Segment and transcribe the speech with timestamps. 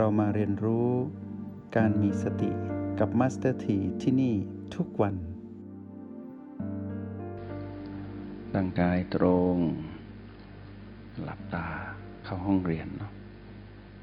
[0.00, 0.88] เรามาเรียนรู้
[1.76, 2.50] การมีสติ
[2.98, 4.34] กับ Master T ที่นี่
[4.74, 5.14] ทุกวัน
[8.54, 9.56] ร่างกายตรง
[11.22, 11.66] หลับตา
[12.24, 13.12] เข้าห้องเรียนเนาะ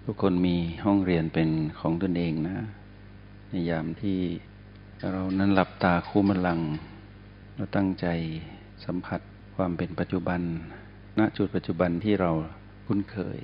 [0.05, 0.55] ทุกคนมี
[0.85, 2.55] ห้องเรียนเป็นของตนเองนะ
[3.49, 4.19] ในยามที่
[5.11, 6.59] เรานั้นหลับตาคู่นั้นลง
[7.55, 8.07] เราตั้งใจ
[8.85, 9.21] สัมผัส
[9.55, 10.41] ความเป็นปัจจุบัน
[11.19, 12.31] ณ จุดปัจจุบันที่เรา
[12.87, 13.39] คุ้นเคย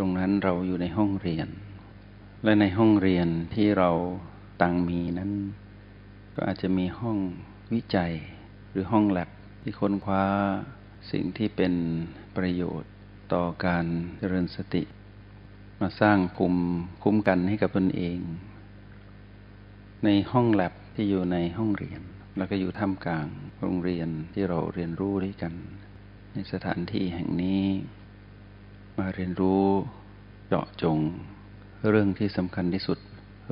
[0.00, 1.48] ตรงนั้นเราอยู่ในห้องเรียน
[2.44, 3.90] และในห้องเรียนที่เรา
[4.62, 5.32] ตั้งมีนั้น
[6.34, 7.18] ก็อาจจะมีห้อง
[7.72, 8.12] วิจัย
[8.70, 9.30] หรือห้องแลบ
[9.62, 10.24] ที่ค้นคว้า
[11.10, 11.74] สิ่งที่เป็น
[12.36, 12.92] ประโยชน์
[13.32, 13.86] ต่อการ
[14.18, 14.82] เจริญสติ
[15.80, 16.62] มาสร้างภูมิ
[17.02, 18.18] คุ้มกันให้กับตนเอง
[20.04, 22.00] ในห้องแลบที่อยู่ในห้องเรียน
[22.36, 23.26] แล้วก็อยู่ท่ามกลาง
[23.60, 25.54] โรงเรียนที่เราเรียนรู้ด้วยกัน
[26.32, 27.62] ในสถานที่แห่งนี้
[28.98, 29.66] มาเรียนรู้
[30.48, 30.98] เจาะจง
[31.88, 32.98] เรื่องที่สำคัญที่สุด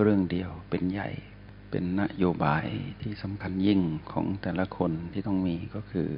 [0.03, 1.11] เรื่องเดียวเป็นใหญ่
[1.71, 2.67] เป็นนโยบาย
[3.03, 3.81] ที่สำคัญยิ่ง
[4.13, 6.11] ของแต่ละคนที่ต้องมีก็คือ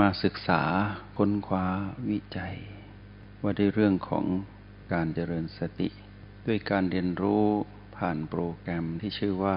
[0.00, 0.62] มาศึกษา
[1.16, 1.66] ค้นคว้า
[2.10, 2.56] วิจัย
[3.42, 4.24] ว่าด้วยเรื่องของ
[4.92, 5.88] การเจริญสติ
[6.46, 7.44] ด้วยการเรียนรู้
[7.96, 9.56] ผ่านโปรแกรมที่ชื่อว่า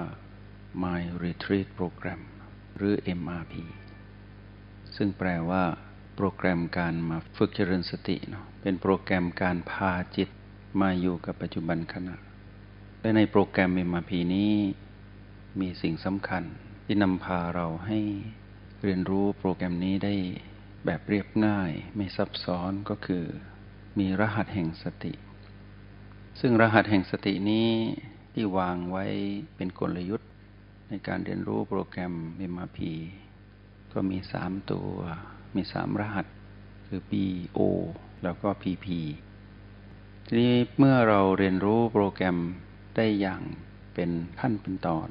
[0.84, 2.22] My Retreat Program
[2.78, 3.54] หรือ MRP
[4.96, 5.64] ซึ่งแปลว่า
[6.16, 10.30] โปรแกรมการมาฝึกเจริญสติเนาะ เป็นโปรแกรมการพาจิต
[10.82, 12.16] มาอยู่กับปัจจุบันขณะ
[13.02, 14.54] และในโปรแกรม MRP นี้
[15.60, 16.44] มีสิ่งสำคัญ
[16.86, 18.00] ที่นำพาเราให้
[18.84, 20.16] เรียนรู้โปรแกรมนี้ได้
[20.86, 23.26] แบบเรียบง่ายไม่ซับซ้อนก็คือ
[24.00, 25.14] มีรหัสแห่งสติ
[26.40, 27.70] ซึ่งรหัสแห่งสตินี้
[28.34, 29.06] ที่วางไว้
[29.56, 30.30] เป็นกลยุทธ์
[30.90, 32.14] ในการเรียนรู้โปรแกรม
[32.52, 32.80] MRP
[33.94, 34.92] ก็มีสามตัว
[35.56, 36.28] มีสามรหัส
[36.86, 37.14] คือ B
[37.58, 37.60] O
[38.24, 38.88] แล้วก็ PP
[40.26, 42.38] ทีนี้เมื่อเราเรียนรู้โปรแกรม
[42.96, 43.42] ได้อย่าง
[43.94, 44.10] เป็น
[44.40, 45.10] ขั้นเป็นตอน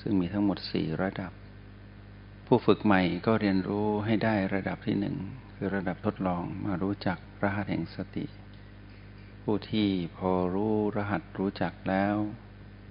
[0.00, 1.32] ซึ่งมีทั้งหมดสี่ระดับ
[2.46, 5.16] ผู้ฝึกใหม่ก็เรียนรู้ให้ได้ระดับที่หนึ่ง
[5.54, 8.26] คือระดับทดลองมารู้จักรหัสแห่งสติ
[9.42, 12.14] ผู้ที่พอรู้รหัสรู้จักแล้ว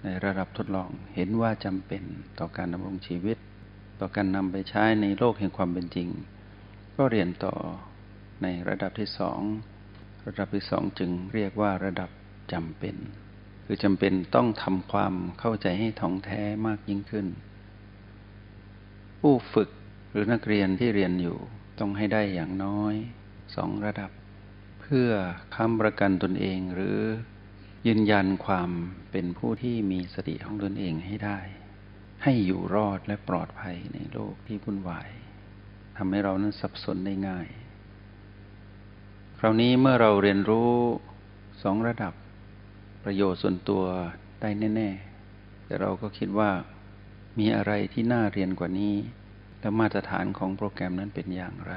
[0.04, 2.04] ในระดับทดลองเห็นว่าจำเป็น
[2.40, 3.38] ต่อการดำรงชีวิต
[4.00, 6.10] ต่อการนำไปใช้ในโลกแห่งความเป็นจริง
[6.98, 7.56] ก็เรียนต่อ
[8.44, 9.40] ในระดับที่สอง
[10.28, 12.10] ระดับที่สองจึงเรียกว่าระดับ
[12.54, 12.96] จำเป็น
[13.66, 17.28] คือจำเป็นต้องทำความเข้าใจให้ท่องแท้มากยิ่งขึ้น
[19.20, 19.70] ผู้ฝึก
[20.12, 21.38] หรือนักเรียนที่เรียนอยู่
[21.80, 22.94] ต้องให้ได้อย่างน้อย
[23.56, 24.12] สองระดับ
[24.82, 25.10] เพื่อ
[25.56, 27.00] ค้ำประกันตนเองหรือ
[27.88, 28.70] ยืนยันความ
[29.12, 31.40] เป็นผู้ที่มีสติของตนเองให้ได้
[32.24, 35.10] ให้อยู่รอดและปลอดภัยในโลกที่วุ่นวาย
[35.98, 37.48] ทำให้เรานั้นสับสนได้ง่าย
[39.40, 40.72] คราวนี้เมื่อเราเรียนรู้
[41.64, 42.14] สองระดับ
[43.04, 43.84] ประโยชน์ส่วนตัว
[44.42, 44.90] ได้แน่
[45.30, 46.52] ๆ แต่เราก็คิดว่า
[47.40, 48.96] มีอะไรที่น่าเรียนกว่านี้
[49.60, 51.76] และมาตรฐานของโปรแกรมนั้นเป็นอย่างไร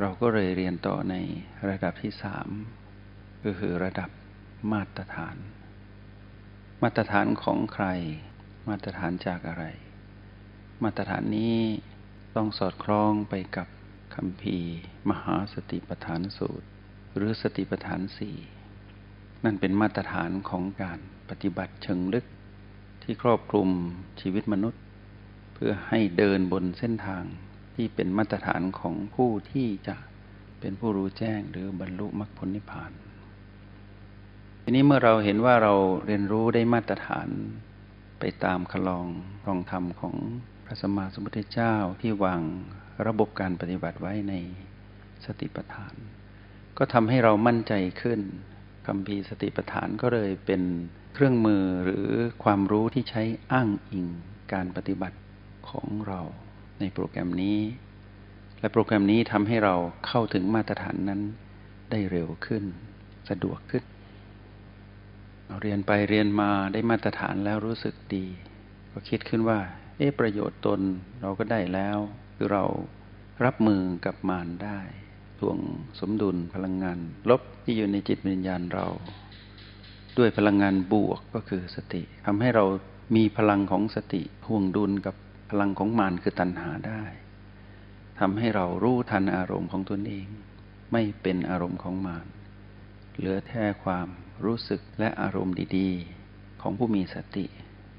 [0.00, 1.14] เราก็เลยเรียนต่อใน
[1.68, 2.48] ระดับที่สาม
[3.44, 4.10] ก็คือระดับ
[4.72, 5.36] มาตรฐาน
[6.82, 7.86] มาตรฐานของใคร
[8.68, 9.64] มาตรฐานจากอะไร
[10.82, 11.58] มาตรฐานนี้
[12.36, 13.68] ต้องสอดคล้องไปกับ
[14.14, 14.58] คำพี
[15.10, 16.66] มหาสติปัฏฐานสูตร
[17.16, 18.36] หรือสติปัฏฐานสี่
[19.44, 20.98] นั่นเป็นมาตรฐานของการ
[21.28, 22.26] ปฏิบัติเชิงลึก
[23.02, 23.68] ที่ครอบคลุม
[24.20, 24.82] ชีวิตมนุษย์
[25.54, 27.24] เพื่อให้เดินบนเส้นทาง
[27.74, 29.96] ที่เป็นมาตรฐานของผู้ที่จะ
[30.60, 32.92] เป็นผู้รู้แจ้งหรือบรรลุมรรคผลนิพพาน
[34.62, 35.74] ทีนี้เมื่อเราเห็นว่าเรา
[36.06, 37.28] เรียนรู้ได้มาตรฐาน
[38.18, 39.06] ไปตามคลอง
[39.46, 40.16] รองธรรมของ
[40.64, 42.42] พระสัมมาสัมพุทธเจ้าที่วาง
[43.06, 44.34] ระบบการปฏิบัติไว้ใน
[45.24, 45.94] สติปัฏฐาน
[46.78, 48.20] ก็ทำให้เรามั่นใจขึ้น
[48.86, 50.62] คำพีสติปัฏฐานก็เลยเป็น
[51.14, 52.06] เครื่องมือหรือ
[52.44, 53.22] ความรู้ที่ใช้
[53.52, 54.06] อ้างอิง
[54.52, 55.18] การปฏิบัติ
[55.68, 56.20] ของเรา
[56.80, 57.58] ในโปรแกรมนี้
[58.60, 59.74] และโปรแกรมนี้ทำให้เรา
[60.06, 61.20] เข้าถึงมาตรฐานนั้น
[61.90, 62.64] ได้เร็วขึ้น
[63.30, 63.84] สะดวกขึ้น
[65.46, 68.24] เราเรียนไปเรียนมาได้มาตรฐานแล้วรู้สึกดี
[68.92, 69.60] ก็คิดขึ้นว่า
[70.02, 70.80] อ๊ะประโยชน์ตน
[71.20, 71.98] เราก็ได้แล้ว
[72.36, 72.64] คือเรา
[73.44, 75.58] รับมือกับมารได้่วง
[76.00, 76.98] สมดุลพลังงาน
[77.30, 78.86] ลบที่อยู่ในจิตวิญญาณเรา
[80.18, 82.64] ด้วยพลังงานบวกก็คือสติทำให้เรา
[83.16, 85.14] มีพลังของสติห่วงดุลกับ
[85.50, 87.02] พลังของมารคือตัณหาได้
[88.20, 90.28] ทำให้เรารู้ทันอารมณ์ของตนเอง
[90.92, 92.26] ไม่เป็นอารมณ์ของมาร
[93.16, 94.08] เหลือแค่ความ
[94.44, 95.90] รู้สึกและอารมณ์ดี
[96.26, 97.46] ๆ ของผู้มีสติ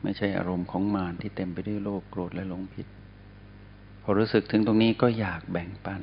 [0.03, 2.87] ไม่ใช่อารมณ์ของมารที่เต็มไปด้วยโลภโกรธและหลงผิด
[4.03, 6.01] พอรู้สึกถึงตรงนี้ก็อยากแบ่งปัน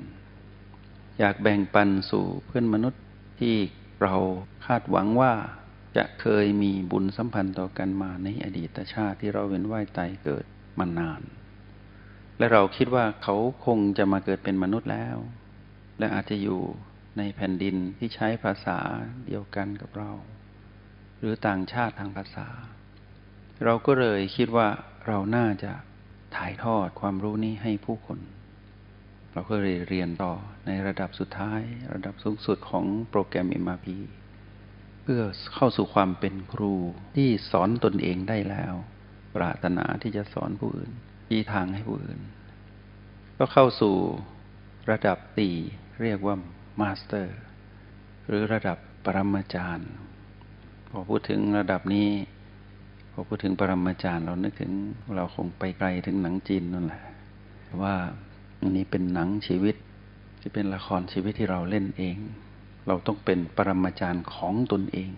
[1.18, 3.02] อยากแบ่งปันสู่เพื่อนมนุษย์
[3.40, 3.56] ที่
[4.02, 4.14] เรา
[4.66, 5.32] คาดหวังว่า
[5.96, 10.44] จะเคยมีบุญสัมพันธ์ต่อกันมาในอดีตชาติที่เราเวียนว่ายตายเกิด
[10.78, 11.22] มานาน
[12.38, 13.36] และเราคิดว่าเขา
[13.66, 15.16] คงจะมาเกิดเป็นมนุษย์แล้ว
[15.98, 16.60] และอาจจะอยู่
[17.18, 18.78] ในแผ่นดินที่ใช้ภาษา
[19.26, 20.10] เดียวกันกับเรา
[21.18, 22.48] หรือต่างชาติทางภาษา
[23.64, 24.68] เราก็เลยคิดว่า
[25.06, 25.72] เราน่าจะ
[26.36, 28.18] ถ่ายทอดความรู้นี้ให้ผู้คน
[29.32, 30.34] เราก็เลยเรียนต่อ
[30.66, 31.60] ในระดับสุดท้าย
[31.92, 33.86] ระดับสูงสุดของโปรแกรม MRP
[35.02, 35.22] เพื่อ
[35.54, 36.74] เข้าสู่ความเป็นครู
[37.16, 38.74] ที่สอนตนเองได้แล้ว
[39.36, 40.92] ปรารถนาที่จะสอนผู้อื่น
[41.28, 42.20] ชี้ทางให้ผู้อื่น
[43.38, 43.96] ก็เข้าสู่
[44.90, 45.50] ระดับตี
[46.02, 46.36] เรียกว่า
[46.80, 47.38] มาสเตอร์
[48.26, 49.90] หรือระดับปรมาจารย์
[50.90, 52.08] พอพูดถึงระดับนี้
[53.20, 54.72] อพูดถึงปรมาจารย์เรานึกถึง
[55.16, 57.02] เราคงไปไกลถึงหนังจีนนั่นแหละ
[57.82, 57.94] ว่า
[58.60, 59.76] อันนี้เป็นหนังชีวิต
[60.40, 62.16] ที่เป็นละครชีวิตที่เราเล่นเอง
[62.86, 65.10] เราต้องเป็นปรมาจารย์ของตนเอง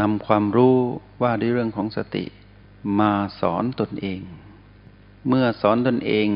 [0.00, 0.76] นำความรู้
[1.22, 2.24] ว่าด้วยเรื่องของสติ
[3.00, 4.20] มาสอนตนเอง
[5.28, 6.28] เมื่อสอนตนเอง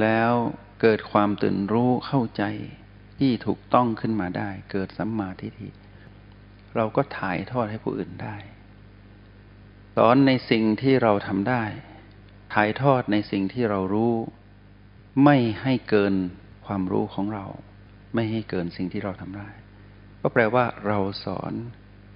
[0.00, 0.32] แล้ว
[0.80, 2.42] เกิดความตื่นรู้เข้าใจ
[3.18, 5.70] ที่ถูกต้องขึ้นมาได้ เกิดสัมมาทิฏฐิ
[6.76, 8.36] เราก็ถ่ายทอดให้ผู้อื่นได้
[10.00, 11.64] สอนในสิ่งที่เราทำได้
[12.54, 14.14] ถ่ายทอดในสิ่งที่เรารู้
[15.24, 16.14] ไม่ให้เกิน
[16.66, 17.46] ความรู้ของเรา
[18.14, 19.48] ไม่ให้เกินสิ่งที่เราทำได้
[20.20, 21.52] ก็แปลว่าเราสอน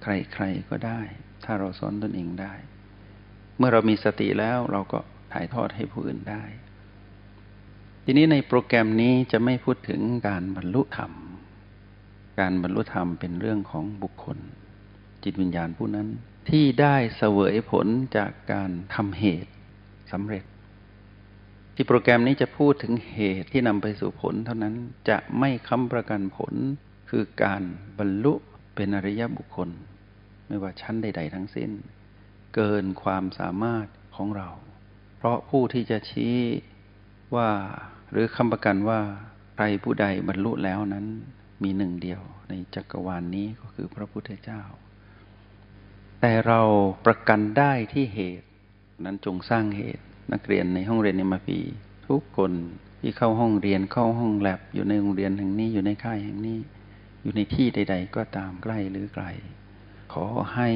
[0.01, 1.01] ใครๆก็ได้
[1.45, 2.53] ถ้าเราสอนตนเองได้
[3.57, 4.99] เมื่อเรามีสติแล้วเราก็
[5.33, 6.43] ถ่ายทอดให้ผู้อื่นได้
[8.03, 11.11] ทีนี้ในโปรแกรมนี้จะไม่พูดถึงการบรรลุธรรม
[12.39, 14.37] การบรรลุธรรมเป็นเรื่องของบุคคล
[15.23, 16.09] จิตวิญญาณผู้นั้น
[16.49, 19.51] ที่ได้เสวยผลจากการทำเหตุ
[20.11, 20.43] สำเร็จ
[21.75, 24.75] ที่โปรแกรมนี้จะพูดถึงเหตุที่นำไปสู่ผล เท่านั้น
[25.09, 26.53] จะไม่ค้ำประกันผล
[27.09, 27.63] คือการ
[27.99, 28.33] บรรลุ
[28.75, 29.69] เป็นอริยบุคคล
[30.47, 31.71] ไม่ว่าชั้นใด ๆ ทั้งสิ้น
[32.55, 34.49] เกินความสามารถของเรา
[35.17, 36.35] เพราะผู้ที่จะชี้
[37.35, 37.49] ว่า
[38.11, 38.99] หรือคำประกันว่า
[39.55, 41.05] ใครผู้ใดบรรลุแล้วนั้น
[41.63, 44.61] มีหนึ่งเดียวในจักรวาลนนี้ก็คือพระพุทธเจ้า
[46.21, 46.61] แต่เรา
[47.05, 48.47] ประกันได้ที่เหตุ
[49.05, 50.03] นั้นจงสร้างเหตุ
[50.33, 51.59] นักเรียนในห้องเรียนในมาปี
[52.07, 52.51] ทุกคน
[53.01, 56.59] ที่เข้าห้องเรียนเข้าห้องแลบอยู่ในโรงเรียนแห่งนี้อยู่ในค่ายแห่งนี้
[57.21, 59.25] อยู่ในที่ใด ๆ ก็ตามใกล้หรือไกล
[60.13, 60.69] ขอให้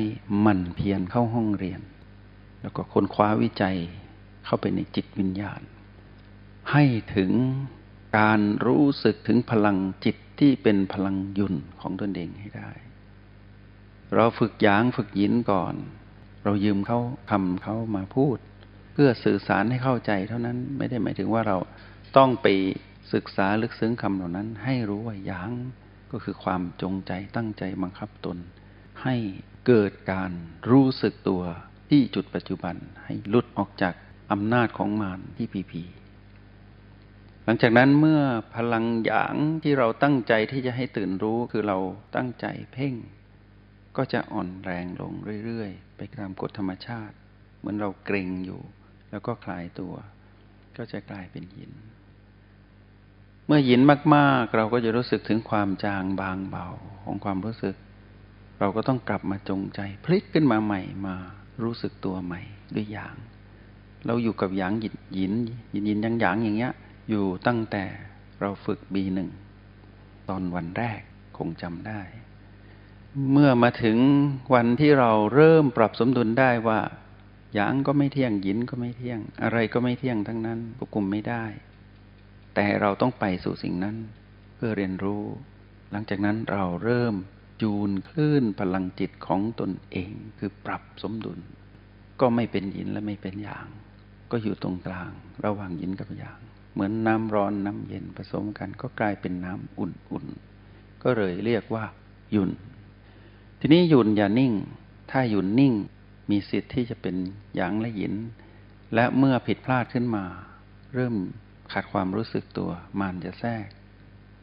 [0.45, 1.81] มันเพียรเข้าห้องเรียน
[2.61, 3.77] แล้วก็ค้นคว้าวิจัย
[4.45, 5.61] เข้าไปในจิตวิญญาณ
[6.71, 6.83] ให้
[7.15, 7.31] ถึง
[8.17, 12.71] การรู้สึกถึงพลังจิตที่เป็นพลังยุนของตนเองให้ได้
[14.15, 15.75] เราฝึกยางฝึกยินก่อน
[16.43, 18.37] เรายืมเขาคำเขามาพูด
[18.93, 21.57] เพื่อสื่อสารให้เข้าใจเท่านั้นไม่ได้หมายถึงว่าเรา
[22.17, 22.47] ต้องไป
[23.13, 25.51] ศึกษาลึกซึ้งคำเหล่านั้น ให้รู้ว่ายาง
[26.11, 28.37] ก็คือความจงใจตั้งใจบังคับตน
[29.03, 29.15] ให้
[29.67, 30.31] เกิดการ
[30.71, 31.41] รู้สึกตัว
[31.89, 32.75] ที่จุดปัจจุบัน
[33.05, 33.93] ให้หลุดออกจาก
[34.31, 35.83] อำนาจของมารที่พีพี
[37.43, 38.21] หลังจากนั้นเมื่อ
[38.55, 41.77] พลังหยางที่เราตั้งใจที่จะให้ตื่นรู้คือเรา
[42.15, 42.93] ตั้งใจเพ่ง
[43.97, 45.13] ก็จะอ่อนแรงลง
[45.45, 47.15] เรื่อยๆ ไปตามกฎธรรมชาติ
[47.57, 48.61] เหมือนเราเกรงอยู่
[49.09, 49.93] แล้วก็คลายตัว
[50.77, 51.71] ก็จะกลายเป็นยิน
[53.47, 53.81] เมื่อยิน
[54.15, 56.67] มากๆ เราก็จะรู้สึกถึงความจางบางเบา
[57.03, 57.75] ของความรู้สึก
[58.59, 61.15] เราก็ต้องกลับมาจงใจ พลิกขึ้นมาใหม่มา
[61.63, 62.41] รู้สึกตัวใหม่
[62.75, 63.15] ด้วยอย่าง
[64.05, 65.33] เราอยู่กับหยางยินยิน
[65.73, 66.73] ยินยินยังหยางอย่างเงี้ย
[67.09, 67.83] อยู่ตั้งแต่
[68.41, 69.29] เราฝึกบีหนึ่ง
[70.29, 71.01] ตอนวันแรก
[71.37, 72.01] คงจำได้
[73.31, 73.97] เมื่อมาถึง
[74.53, 76.79] วันที่เราเริ่มปรับสมดุลได้ว่า
[77.53, 81.45] หยางก็ไม่เที่ยงยินก็ไม่เที่ยง อะไรก็ไม่เที่ยงทั้งนั้นควบคุมไม่ได้
[82.55, 83.95] แต่เราต้องไปสู่สิ่งนั้น
[84.55, 85.23] เพื่อเรียนรู้
[85.91, 87.15] หลังจากนั้นเราเริ่ม
[87.61, 91.39] จูนคลื่นพลังจิตของตนเอง คือปรับสมดุล
[92.19, 93.67] ก็ไม่เป็นยินและไม่เป็นหยาง
[94.31, 95.11] ก็อยู่ตรงกลาง
[95.45, 96.39] ระหว่างยินกับหยาง
[96.73, 101.85] เหมือนน้ำร้อนน้ำเย็นผสมกันก็กลายเป็นน้ำอุ่นๆก็เลยเรียกว่า
[102.33, 102.51] หยุน
[103.67, 104.53] ทีนี้หยุนอย่านิ่ง
[105.11, 105.73] ถ้าหยุนนิ่ง
[106.31, 107.15] มีสิทธิ์ที่จะเป็น
[107.55, 108.13] หยางและหยิน
[108.95, 110.23] และเมื่อผิดพลาดขึ้นมา
[110.95, 111.15] เริ่ม
[111.71, 112.69] ขาดความรู้สึกตัว
[112.99, 113.67] มานจะแทรก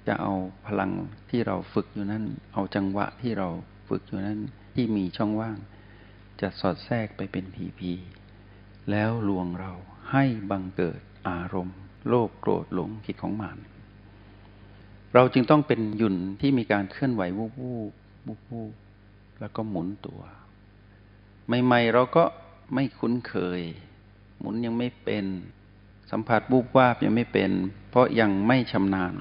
[0.06, 0.32] จะเอา
[0.66, 0.92] พลัง
[1.30, 3.48] ที่เราฝึกอยู่นั้น เอาจังหวะที่เรา
[3.88, 4.40] ฝึกอยู่นั้น
[4.74, 5.56] ที่มีช่องว่าง
[6.40, 7.92] จะสอดแทรกไปเป็นผีพี
[8.90, 9.72] แล้วลวงเรา
[10.12, 13.58] ให้บังเกิดอารมณ์ โลภโกรธหลงคิดของมาน
[15.14, 17.92] เราจึงต้องเป็นหยุ่นที่มีการเคลื่อนไหววูบวูบ
[18.28, 18.72] วูบวูบ
[19.42, 20.20] แล้วก็หมุนตัว
[21.64, 22.24] ใหม่ๆเราก็
[22.74, 23.60] ไม่คุ้นเคย
[24.38, 25.24] หมุนยังไม่เป็น
[26.10, 27.50] สัมผัสบูบวาบยังไม่เป็น
[27.90, 29.14] เพราะยังไม่ชำนาญ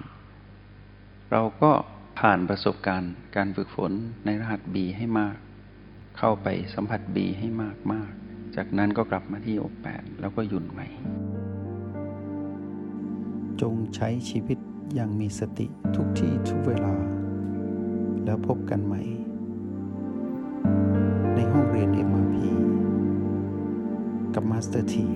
[1.32, 1.72] เราก็
[2.20, 3.92] ผ่านประสบการณ์การฝึกฝน
[4.26, 5.38] ในรหัส B ให้มาก
[6.18, 8.12] เข้าไปสัมผัส B ให้มากมาก
[8.56, 10.88] จากนั้นก็กลับมาที่อกแปดแล้วก็หยุดใหม่
[13.62, 14.58] จงใช้ชีวิต
[14.96, 16.94] อย่างมีสติทุกที่ทุกเวลา
[18.26, 19.02] แล้วพบกันใหม่
[21.54, 22.36] ห้องเรียน MRP
[24.34, 25.08] กับ Master T